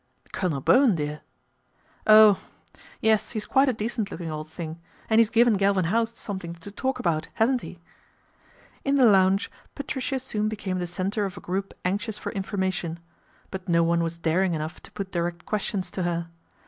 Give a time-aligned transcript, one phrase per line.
[0.33, 1.21] "Colonel Bowen, dear.""
[2.07, 2.39] Oh!
[3.01, 6.71] Yes, he's quite a decent looking old thing, and he's given Galvin House something to
[6.71, 7.77] talk about, hasn't he?"
[8.83, 12.99] In the lounge Patricia soon became the centre of a group anxious for information;
[13.51, 16.29] but no one was daring enough to put direct questions to her.